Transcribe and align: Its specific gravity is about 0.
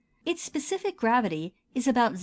Its 0.25 0.41
specific 0.41 0.97
gravity 0.97 1.53
is 1.75 1.87
about 1.87 2.13
0. 2.15 2.19